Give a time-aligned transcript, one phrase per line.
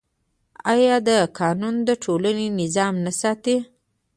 [0.73, 3.55] آیا دا قانون د ټولنې نظم نه ساتي؟